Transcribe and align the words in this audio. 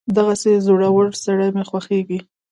دغسې 0.17 0.51
زړور 0.65 1.07
سړی 1.23 1.49
مې 1.55 1.63
خوښېږي. 1.69 2.19